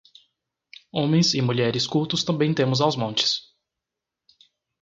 [0.91, 3.53] Homens e mulheres cultos também temos aos montes